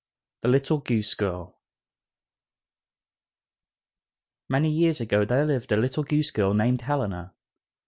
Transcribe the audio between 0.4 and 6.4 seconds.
The Little Goose Girl Many years ago there lived a little goose